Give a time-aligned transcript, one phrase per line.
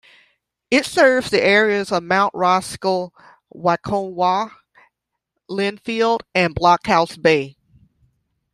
[0.71, 3.11] It serves the areas of Mount Roskill,
[3.55, 4.49] Waikowhai,
[5.47, 7.55] Lynfield and Blockhouse Bay.